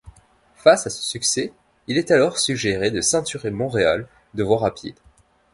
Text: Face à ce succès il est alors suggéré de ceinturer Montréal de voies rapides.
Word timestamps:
Face 0.55 0.87
à 0.87 0.89
ce 0.89 1.03
succès 1.03 1.53
il 1.85 1.99
est 1.99 2.09
alors 2.09 2.39
suggéré 2.39 2.89
de 2.89 3.01
ceinturer 3.01 3.51
Montréal 3.51 4.07
de 4.33 4.41
voies 4.41 4.57
rapides. 4.57 4.97